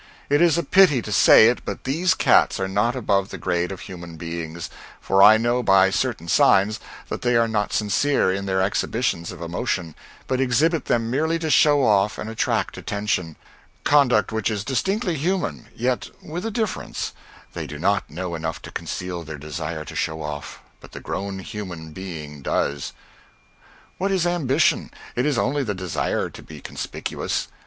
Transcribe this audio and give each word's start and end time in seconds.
It 0.31 0.41
is 0.41 0.57
a 0.57 0.63
pity 0.63 0.99
to 1.03 1.11
say 1.11 1.47
it, 1.49 1.63
but 1.63 1.83
these 1.83 2.15
cats 2.15 2.59
are 2.59 2.67
not 2.67 2.95
above 2.95 3.29
the 3.29 3.37
grade 3.37 3.71
of 3.71 3.81
human 3.81 4.17
beings, 4.17 4.67
for 4.99 5.21
I 5.21 5.37
know 5.37 5.61
by 5.61 5.91
certain 5.91 6.27
signs 6.27 6.79
that 7.09 7.21
they 7.21 7.35
are 7.35 7.47
not 7.47 7.71
sincere 7.71 8.33
in 8.33 8.47
their 8.47 8.63
exhibitions 8.63 9.31
of 9.31 9.43
emotion, 9.43 9.93
but 10.25 10.41
exhibit 10.41 10.85
them 10.85 11.11
merely 11.11 11.37
to 11.37 11.51
show 11.51 11.85
off 11.85 12.17
and 12.17 12.31
attract 12.31 12.79
attention 12.79 13.35
conduct 13.83 14.31
which 14.31 14.49
is 14.49 14.63
distinctly 14.63 15.17
human, 15.17 15.67
yet 15.75 16.09
with 16.23 16.47
a 16.47 16.49
difference: 16.49 17.13
they 17.53 17.67
do 17.67 17.77
not 17.77 18.09
know 18.09 18.33
enough 18.33 18.59
to 18.63 18.71
conceal 18.71 19.21
their 19.23 19.37
desire 19.37 19.85
to 19.85 19.95
show 19.95 20.23
off, 20.23 20.63
but 20.79 20.93
the 20.93 20.99
grown 20.99 21.37
human 21.37 21.91
being 21.93 22.41
does. 22.41 22.91
What 23.99 24.11
is 24.11 24.25
ambition? 24.25 24.89
It 25.15 25.27
is 25.27 25.37
only 25.37 25.61
the 25.63 25.75
desire 25.75 26.31
to 26.31 26.41
be 26.41 26.59
conspicuous. 26.59 27.49